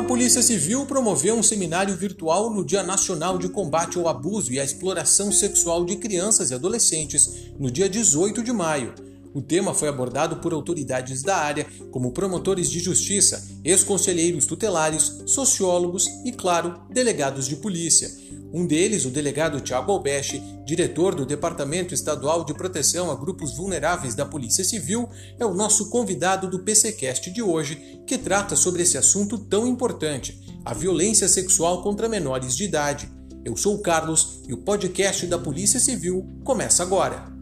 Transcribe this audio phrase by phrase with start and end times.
[0.00, 4.58] A Polícia Civil promoveu um seminário virtual no Dia Nacional de Combate ao Abuso e
[4.58, 8.94] à Exploração Sexual de Crianças e Adolescentes, no dia 18 de maio.
[9.34, 16.08] O tema foi abordado por autoridades da área, como promotores de justiça, ex-conselheiros tutelares, sociólogos
[16.24, 18.10] e, claro, delegados de polícia.
[18.52, 24.16] Um deles, o delegado Tiago Albeche, diretor do Departamento Estadual de Proteção a Grupos Vulneráveis
[24.16, 25.08] da Polícia Civil,
[25.38, 30.40] é o nosso convidado do PCcast de hoje, que trata sobre esse assunto tão importante,
[30.64, 33.08] a violência sexual contra menores de idade.
[33.44, 37.32] Eu sou o Carlos e o podcast da Polícia Civil começa agora.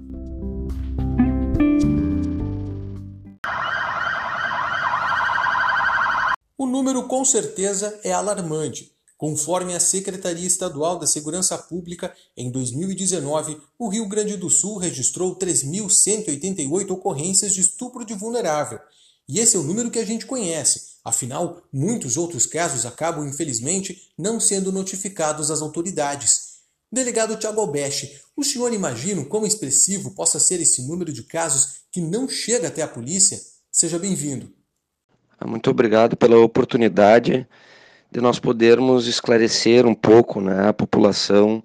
[6.59, 8.98] O número com certeza é alarmante.
[9.19, 15.37] Conforme a Secretaria Estadual da Segurança Pública, em 2019, o Rio Grande do Sul registrou
[15.37, 18.79] 3.188 ocorrências de estupro de vulnerável.
[19.29, 24.09] E esse é o número que a gente conhece, afinal, muitos outros casos acabam, infelizmente,
[24.17, 26.61] não sendo notificados às autoridades.
[26.91, 32.01] Delegado Tiago Albeche, o senhor imagina como expressivo possa ser esse número de casos que
[32.01, 33.41] não chega até a polícia?
[33.69, 34.49] Seja bem-vindo.
[35.45, 37.47] Muito obrigado pela oportunidade
[38.11, 41.63] de nós podermos esclarecer um pouco né, a população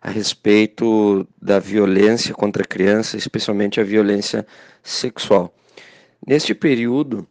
[0.00, 4.46] a respeito da violência contra a criança, especialmente a violência
[4.82, 5.52] sexual.
[6.24, 7.26] Neste período,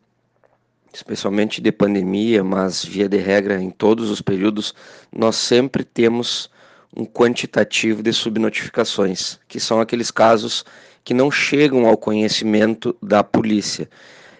[0.94, 4.74] especialmente de pandemia, mas via de regra em todos os períodos,
[5.12, 6.50] nós sempre temos
[6.96, 10.66] um quantitativo de subnotificações, que são aqueles casos
[11.04, 13.90] que não chegam ao conhecimento da polícia.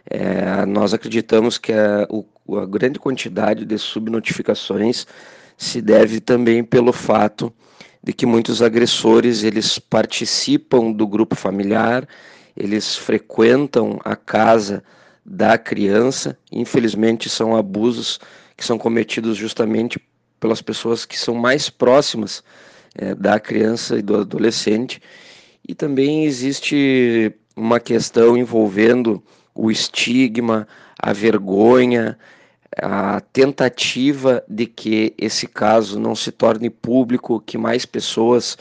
[0.10, 5.08] É, nós acreditamos que a, o, a grande quantidade de subnotificações
[5.58, 7.52] se deve também pelo fato
[8.04, 12.08] de que muitos agressores eles participam do grupo familiar,
[12.56, 14.84] eles frequentam a casa
[15.26, 16.38] da criança.
[16.52, 18.20] Infelizmente são abusos
[18.56, 20.00] que são cometidos justamente
[20.40, 22.44] pelas pessoas que são mais próximas
[22.96, 25.02] é, da criança e do adolescente.
[25.68, 30.68] E também existe uma questão envolvendo o estigma,
[31.00, 32.18] a vergonha,
[32.82, 38.58] a tentativa de que esse caso não se torne público, que mais pessoas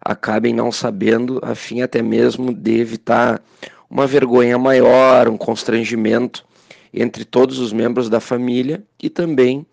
[0.00, 3.40] acabem não sabendo, a fim até mesmo de evitar
[3.88, 6.44] uma vergonha maior, um constrangimento
[6.92, 9.66] entre todos os membros da família e também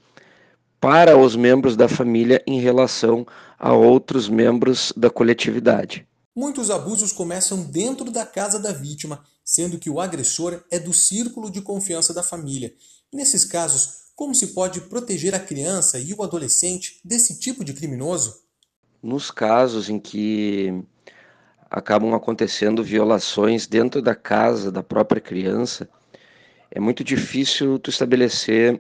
[0.79, 3.25] para os membros da família em relação
[3.57, 6.07] a outros membros da coletividade.
[6.35, 11.49] Muitos abusos começam dentro da casa da vítima sendo que o agressor é do círculo
[11.49, 12.71] de confiança da família.
[13.11, 18.43] Nesses casos, como se pode proteger a criança e o adolescente desse tipo de criminoso?
[19.01, 20.83] Nos casos em que
[21.69, 25.89] acabam acontecendo violações dentro da casa da própria criança,
[26.69, 28.79] é muito difícil tu estabelecer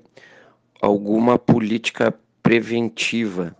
[0.81, 2.13] alguma política
[2.43, 3.55] preventiva,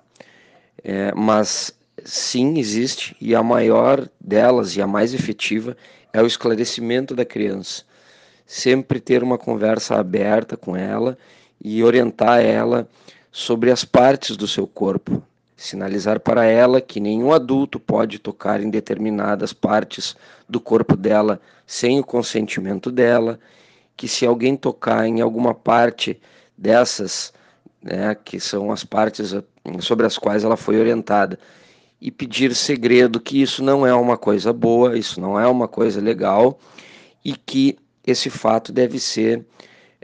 [0.84, 1.74] é, mas
[2.06, 5.76] sim existe e a maior delas e a mais efetiva
[6.14, 7.84] é o esclarecimento da criança.
[8.52, 11.16] Sempre ter uma conversa aberta com ela
[11.64, 12.90] e orientar ela
[13.32, 15.22] sobre as partes do seu corpo.
[15.56, 20.16] Sinalizar para ela que nenhum adulto pode tocar em determinadas partes
[20.50, 23.40] do corpo dela sem o consentimento dela,
[23.96, 26.20] que se alguém tocar em alguma parte
[26.58, 27.32] dessas,
[27.80, 29.32] né, que são as partes
[29.80, 31.38] sobre as quais ela foi orientada,
[32.02, 36.02] e pedir segredo, que isso não é uma coisa boa, isso não é uma coisa
[36.02, 36.58] legal
[37.24, 37.78] e que
[38.12, 39.46] esse fato deve ser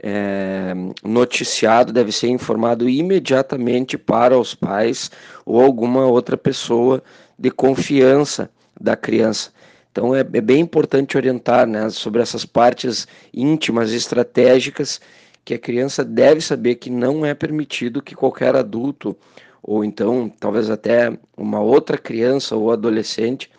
[0.02, 5.10] é, noticiado, deve ser informado imediatamente para os pais
[5.44, 7.02] ou alguma outra pessoa
[7.38, 9.50] de confiança da criança.
[9.90, 15.00] Então é, é bem importante orientar né, sobre essas partes íntimas, estratégicas,
[15.44, 19.16] que a criança deve saber que não é permitido que qualquer adulto
[19.62, 23.50] ou então talvez até uma outra criança ou adolescente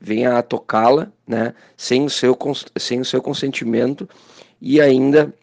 [0.00, 2.36] venha a tocá-la, né, sem o seu
[2.78, 4.08] sem o seu consentimento
[4.60, 5.34] e ainda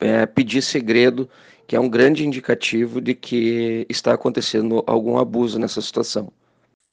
[0.00, 1.28] é, pedir segredo,
[1.66, 6.32] que é um grande indicativo de que está acontecendo algum abuso nessa situação.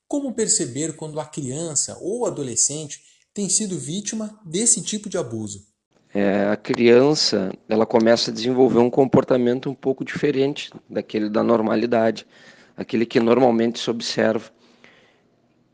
[0.08, 3.02] Como perceber quando a criança ou adolescente
[3.34, 5.72] tem sido vítima desse tipo de abuso?
[6.14, 12.28] é, a criança ela começa a desenvolver um comportamento um pouco diferente daquele da normalidade,
[12.76, 14.52] aquele que normalmente se observa.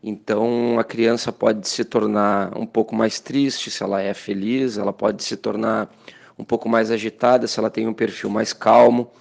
[0.10, 4.94] Então a criança pode se tornar um pouco mais triste se ela é feliz, ela
[4.94, 5.94] pode se tornar
[6.40, 9.12] um pouco mais agitada se ela tem um perfil mais calmo,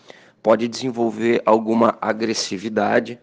[0.40, 3.18] pode desenvolver alguma agressividade,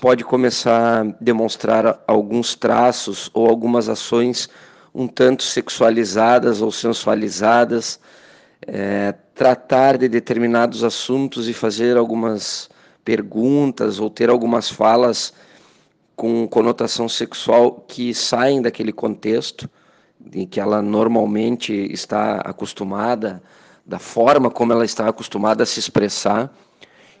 [0.00, 4.48] pode começar a demonstrar alguns traços ou algumas ações
[4.94, 7.98] um tanto sexualizadas ou sensualizadas,
[8.64, 12.70] é, tratar de determinados assuntos e fazer algumas
[13.04, 15.34] perguntas ou ter algumas falas
[16.16, 19.68] com conotação sexual que saem daquele contexto
[20.32, 23.42] em que ela normalmente está acostumada,
[23.84, 26.50] da forma como ela está acostumada a se expressar.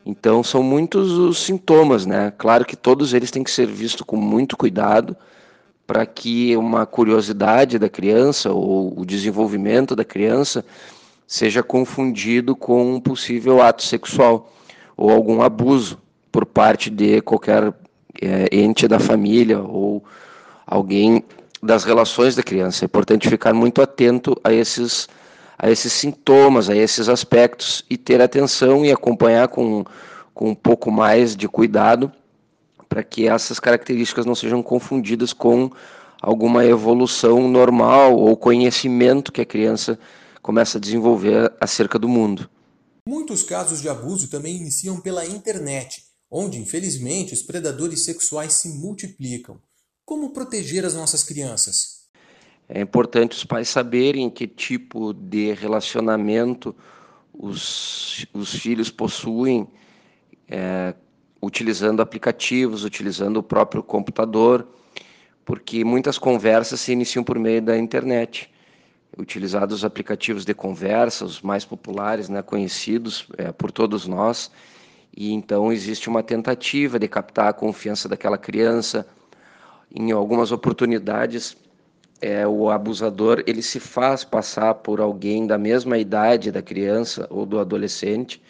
[0.06, 2.32] Então são muitos os sintomas, né?
[2.38, 5.16] Claro que todos eles têm que ser vistos com muito cuidado
[5.86, 10.64] para que uma curiosidade da criança ou o desenvolvimento da criança
[11.26, 14.50] seja confundido com um possível ato sexual
[14.96, 15.98] ou algum abuso
[16.32, 17.74] por parte de qualquer
[18.26, 20.02] é, ente da família ou
[20.66, 21.24] alguém
[21.62, 22.84] das relações da criança.
[22.84, 25.08] É importante ficar muito atento a esses,
[25.58, 29.84] a esses sintomas, a esses aspectos e ter atenção e acompanhar com,
[30.34, 32.12] com um pouco mais de cuidado
[32.88, 35.70] para que essas características não sejam confundidas com
[36.20, 39.98] alguma evolução normal ou conhecimento que a criança
[40.40, 42.48] começa a desenvolver acerca do mundo.
[43.08, 49.60] Muitos casos de abuso também iniciam pela internet, onde, infelizmente, os predadores sexuais se multiplicam.
[50.04, 52.04] Como proteger as nossas crianças?
[52.68, 56.74] É importante os pais saberem que tipo de relacionamento
[57.32, 59.66] os, os filhos possuem,
[60.48, 60.94] é,
[61.42, 64.66] utilizando aplicativos, utilizando o próprio computador,
[65.44, 68.50] porque muitas conversas se iniciam por meio da internet
[69.16, 74.50] utilizados aplicativos de conversa, os mais populares, né, conhecidos é, por todos nós,
[75.16, 79.06] e então existe uma tentativa de captar a confiança daquela criança.
[79.94, 81.56] Em algumas oportunidades,
[82.20, 87.46] é, o abusador ele se faz passar por alguém da mesma idade da criança ou
[87.46, 88.42] do adolescente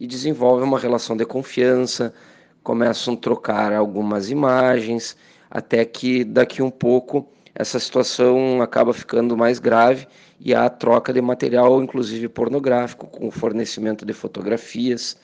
[0.00, 2.12] e desenvolve uma relação de confiança,
[2.64, 5.16] começam a trocar algumas imagens,
[5.50, 10.06] até que daqui um pouco essa situação acaba ficando mais grave
[10.40, 15.16] e há troca de material, inclusive pornográfico, com o fornecimento de fotografias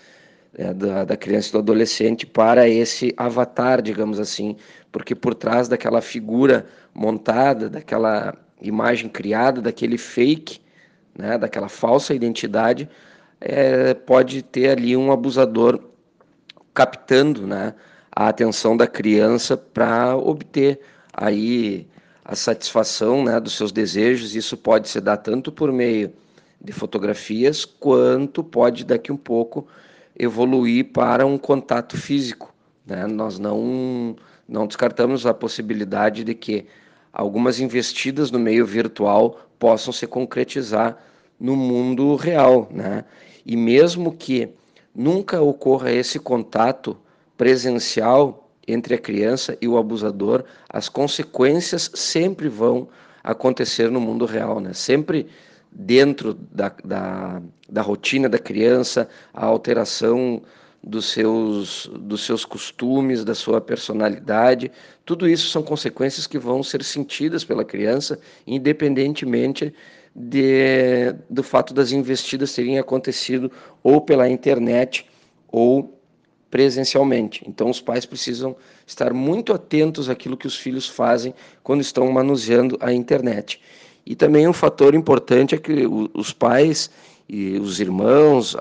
[0.57, 4.57] é, da, da criança e do adolescente para esse avatar, digamos assim,
[4.93, 10.61] porque por trás daquela figura montada, daquela imagem criada, daquele fake,
[11.17, 12.89] né, daquela falsa identidade,
[13.41, 15.81] é, pode ter ali um abusador
[16.73, 17.75] captando né,
[18.15, 20.81] a atenção da criança para obter
[21.13, 21.87] aí
[22.25, 24.35] a satisfação né, dos seus desejos.
[24.35, 26.13] Isso pode se dar tanto por meio
[26.61, 29.69] de fotografias, quanto pode daqui um pouco
[30.19, 32.53] evoluir para um contato físico.
[32.87, 33.07] Né?
[33.07, 34.17] Nós não,
[34.49, 36.67] não descartamos a possibilidade de que
[37.13, 40.99] algumas investidas no meio virtual possam se concretizar
[41.39, 42.69] no mundo real.
[42.71, 43.05] Né?
[43.45, 44.49] E mesmo que
[44.95, 46.97] nunca ocorra esse contato
[47.37, 52.89] presencial, entre a criança e o abusador, as consequências sempre vão
[53.23, 54.73] acontecer no mundo real, né?
[54.73, 55.27] Sempre
[55.75, 60.41] dentro da, da, da rotina da criança, a alteração
[60.83, 64.71] dos seus, dos seus costumes, da sua personalidade,
[65.05, 69.75] tudo isso são consequências que vão ser sentidas pela criança, independentemente
[70.15, 73.51] de, do fato das investidas terem acontecido
[73.83, 75.07] ou pela internet
[75.49, 75.99] ou
[76.51, 77.43] presencialmente.
[77.49, 78.55] Então, os pais precisam
[78.87, 81.35] estar muito atentos àquilo que os filhos fazem
[81.65, 83.61] quando estão manuseando a internet.
[84.07, 86.91] E também um fator importante é que os pais
[87.29, 88.57] e os irmãos,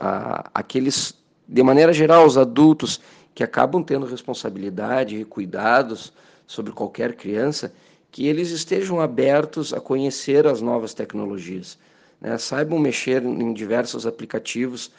[0.53, 1.13] aqueles,
[1.47, 3.01] de maneira geral, os adultos
[3.35, 6.13] que acabam tendo responsabilidade e cuidados
[6.47, 7.73] sobre qualquer criança,
[8.11, 11.77] que eles estejam abertos a conhecer as novas tecnologias,
[12.21, 12.37] né?
[12.37, 14.91] saibam mexer em diversos aplicativos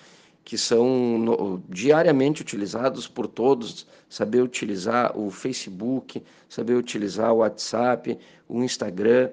[0.45, 8.19] que são no, diariamente utilizados por todos, saber utilizar o Facebook, saber utilizar o WhatsApp,
[8.47, 9.31] o Instagram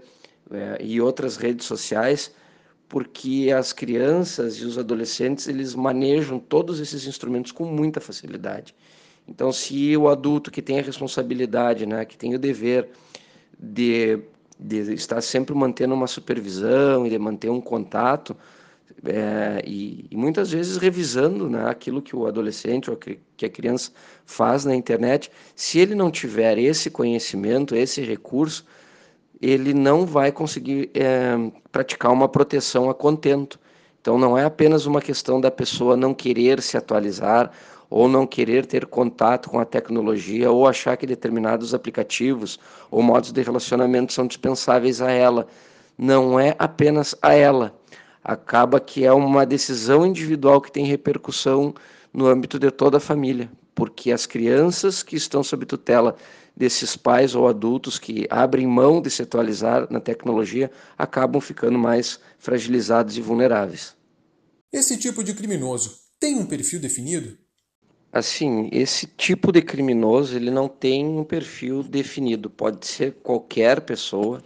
[0.53, 2.33] é, e outras redes sociais,
[2.87, 8.75] porque as crianças e os adolescentes eles manejam todos esses instrumentos com muita facilidade.
[9.27, 12.89] Então, se o adulto que tem a responsabilidade, né, que tem o dever
[13.57, 14.19] de,
[14.59, 18.35] de estar sempre mantendo uma supervisão e de manter um contato,
[19.05, 23.91] é, e, e, muitas vezes revisando né, aquilo que o adolescente ou que a criança
[24.25, 28.65] faz na internet, se ele não tiver esse conhecimento, esse recurso,
[29.41, 31.35] ele não vai conseguir é,
[31.71, 33.59] praticar uma proteção a contento.
[33.99, 37.51] Então não é apenas uma questão da pessoa não querer se atualizar
[37.89, 43.31] ou não querer ter contato com a tecnologia ou achar que determinados aplicativos ou modos
[43.31, 45.47] de relacionamento são dispensáveis a ela.
[45.97, 47.73] Não é apenas a ela
[48.23, 51.73] acaba que é uma decisão individual que tem repercussão
[52.13, 56.15] no âmbito de toda a família, porque as crianças que estão sob tutela
[56.55, 62.19] desses pais ou adultos que abrem mão de se atualizar na tecnologia acabam ficando mais
[62.37, 63.95] fragilizados e vulneráveis.
[64.71, 67.37] Esse tipo de criminoso tem um perfil definido?
[68.13, 74.43] Assim, esse tipo de criminoso, ele não tem um perfil definido, pode ser qualquer pessoa,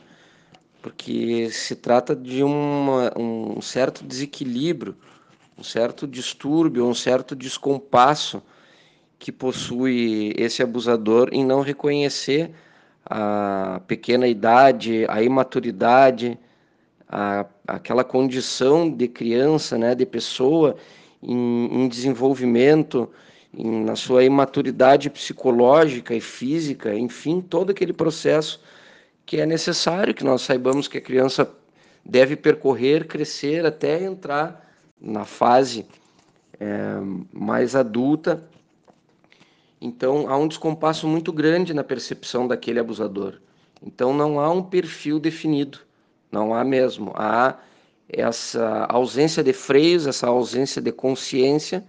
[0.82, 4.96] porque se trata de uma, um certo desequilíbrio,
[5.58, 8.42] um certo distúrbio, um certo descompasso
[9.18, 12.52] que possui esse abusador em não reconhecer
[13.06, 16.38] a pequena idade, a imaturidade,
[17.08, 20.76] a, aquela condição de criança, né, de pessoa
[21.22, 23.10] em, em desenvolvimento,
[23.54, 28.60] em, na sua imaturidade psicológica e física, enfim, todo aquele processo
[29.26, 31.52] que é necessário que nós saibamos que a criança
[32.06, 34.64] deve percorrer, crescer até entrar
[35.02, 35.86] na fase
[36.60, 37.00] é,
[37.34, 38.44] mais adulta.
[39.80, 43.40] Então há um descompasso muito grande na percepção daquele abusador.
[43.82, 45.80] Então não há um perfil definido,
[46.32, 47.12] não há mesmo.
[47.16, 47.58] Há
[48.08, 51.84] essa ausência de freios, essa ausência de consciência,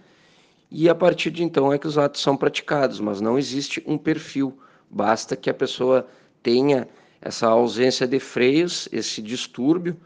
[0.69, 3.97] e a partir de então é que os atos são praticados, mas não existe um
[3.97, 4.57] perfil.
[4.89, 6.07] Basta que a pessoa
[6.43, 6.87] tenha
[7.21, 9.97] essa ausência de freios, esse distúrbio,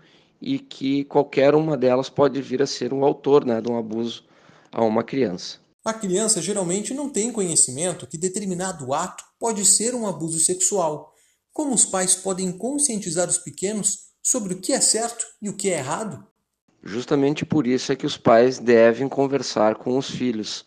[0.41, 4.23] e que qualquer uma delas pode vir a ser um autor né, de um abuso
[4.71, 5.60] a uma criança.
[5.83, 11.11] A criança geralmente não tem conhecimento que determinado ato pode ser um abuso sexual.
[11.51, 15.71] Como os pais podem conscientizar os pequenos sobre o que é certo e o que
[15.71, 16.23] é errado?
[16.83, 20.65] Justamente por isso é que os pais devem conversar com os filhos,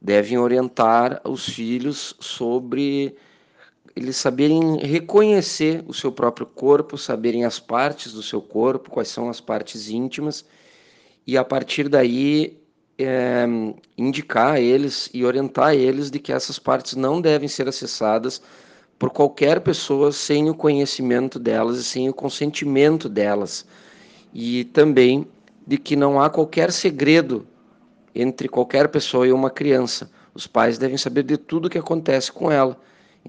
[0.00, 3.16] devem orientar os filhos sobre
[3.96, 9.28] eles saberem reconhecer o seu próprio corpo, saberem as partes do seu corpo, quais são
[9.28, 10.44] as partes íntimas,
[11.26, 12.62] e a partir daí
[12.98, 13.46] é,
[13.96, 18.42] indicar a eles e orientar eles de que essas partes não devem ser acessadas
[18.98, 23.64] por qualquer pessoa sem o conhecimento delas e sem o consentimento delas.
[24.34, 25.26] E também
[25.66, 27.46] de que não há qualquer segredo
[28.14, 30.10] entre qualquer pessoa e uma criança.
[30.34, 32.76] Os pais devem saber de tudo o que acontece com ela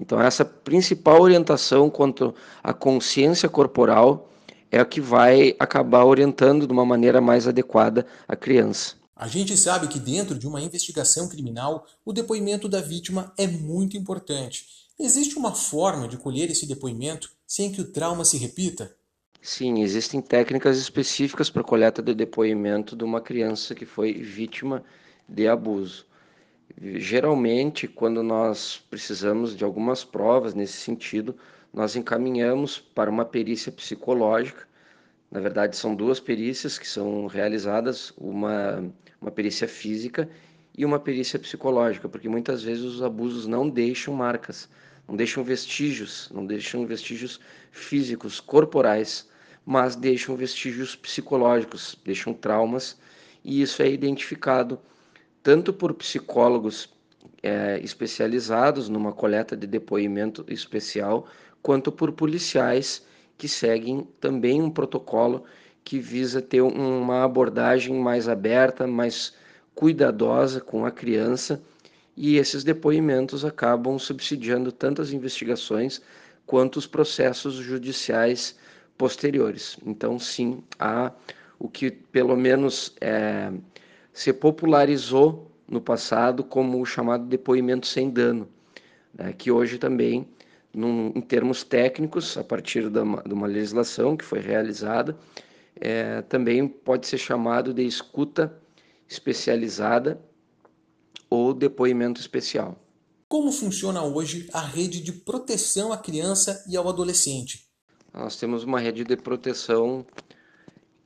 [0.00, 4.30] então, essa principal orientação quanto à consciência corporal
[4.72, 8.99] é a que vai acabar orientando de uma maneira mais adequada a criança.
[9.20, 13.94] A gente sabe que dentro de uma investigação criminal, o depoimento da vítima é muito
[13.94, 14.64] importante.
[14.98, 18.96] Existe uma forma de colher esse depoimento sem que o trauma se repita?
[19.42, 24.82] Sim, existem técnicas específicas para coleta de depoimento de uma criança que foi vítima
[25.28, 26.06] de abuso.
[26.80, 31.36] Geralmente, quando nós precisamos de algumas provas nesse sentido,
[31.74, 34.66] nós encaminhamos para uma perícia psicológica.
[35.30, 40.28] Na verdade, são duas perícias que são realizadas, uma, uma perícia física
[40.76, 44.68] e uma perícia psicológica, porque muitas vezes os abusos não deixam marcas,
[45.06, 49.28] não deixam vestígios, não deixam vestígios físicos, corporais,
[49.64, 52.98] mas deixam vestígios psicológicos, deixam traumas,
[53.44, 54.80] e isso é identificado
[55.42, 56.92] tanto por psicólogos
[57.42, 61.28] é, especializados numa coleta de depoimento especial,
[61.62, 63.06] quanto por policiais
[63.40, 65.44] que seguem também um protocolo
[65.82, 69.32] que visa ter uma abordagem mais aberta, mais
[69.74, 71.62] cuidadosa com a criança,
[72.14, 76.02] e esses depoimentos acabam subsidiando tanto as investigações
[76.44, 78.58] quanto os processos judiciais
[78.98, 79.78] posteriores.
[79.86, 81.10] Então, sim, há
[81.58, 83.50] o que pelo menos é,
[84.12, 88.46] se popularizou no passado como o chamado depoimento sem dano,
[89.14, 90.28] né, que hoje também,
[90.72, 95.16] num, em termos técnicos, a partir da, de uma legislação que foi realizada,
[95.76, 98.54] é, também pode ser chamado de escuta
[99.08, 100.20] especializada
[101.28, 102.78] ou depoimento especial.
[103.28, 107.64] Como funciona hoje a rede de proteção à criança e ao adolescente?
[108.12, 110.04] Nós temos uma rede de proteção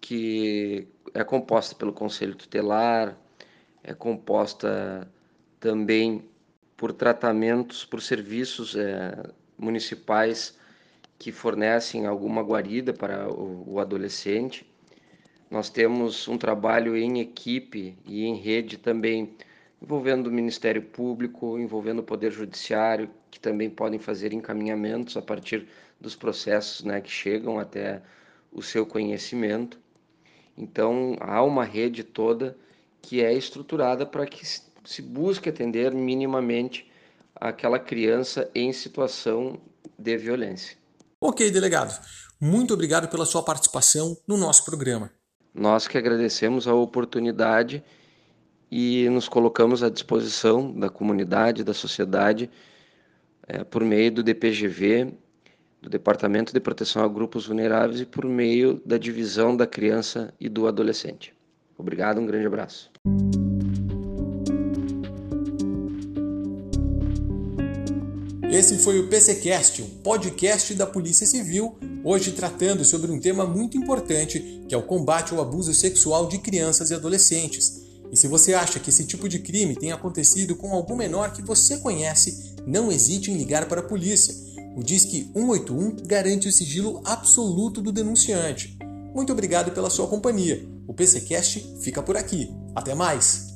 [0.01, 3.17] que é composta pelo Conselho Tutelar,
[3.83, 5.07] é composta
[5.61, 6.27] também
[6.77, 9.15] por tratamentos, por serviços é,
[9.59, 10.59] municipais
[11.19, 14.67] que fornecem alguma guarida para o, adolescente.
[15.51, 19.37] Nós temos um trabalho em equipe e em rede também
[19.81, 25.69] envolvendo o Ministério Público, envolvendo o Poder Judiciário, que também podem fazer encaminhamentos a partir
[26.01, 28.03] dos processos né, que chegam até
[28.51, 29.79] o seu conhecimento.
[30.57, 32.57] Então, há uma rede toda
[33.03, 36.91] que é estruturada para que se busque atender minimamente
[37.35, 39.61] aquela criança em situação
[39.99, 40.77] de violência.
[41.21, 41.99] Ok, delegado.
[42.41, 45.11] Muito obrigado pela sua participação no nosso programa.
[45.55, 47.83] Nós que agradecemos a oportunidade
[48.71, 52.51] e nos colocamos à disposição da comunidade, da sociedade,
[53.47, 55.15] é, por meio do DPGV
[55.85, 60.49] do Departamento de Proteção a Grupos Vulneráveis e por meio da divisão da criança e
[60.49, 61.35] do adolescente.
[61.77, 62.91] Obrigado, um grande abraço.
[68.55, 73.77] Esse foi o PCcast, o podcast da Polícia Civil, hoje tratando sobre um tema muito
[73.77, 77.83] importante, que é o combate ao abuso sexual de crianças e adolescentes.
[78.13, 81.43] E se você acha que esse tipo de crime tem acontecido com algum menor que
[81.43, 84.33] você conhece, não hesite em ligar para a polícia.
[84.77, 88.79] O Disque 181 garante o sigilo absoluto do denunciante.
[89.13, 90.65] Muito obrigado pela sua companhia.
[90.87, 92.55] O PCcast fica por aqui.
[92.73, 93.53] Até mais!